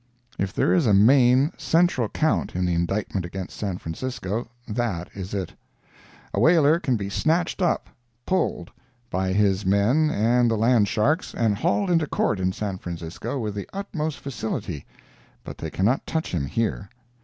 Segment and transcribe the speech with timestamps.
[0.39, 5.31] If there is a main, central count in the indictment against San Francisco that is
[5.35, 5.53] it.
[6.33, 7.87] A whaler can be snatched up
[8.25, 8.71] ("pulled")
[9.11, 13.53] by his men and the land sharks, and hauled into Court in San Francisco with
[13.53, 14.87] the utmost facility,
[15.43, 16.89] but they can not touch him here.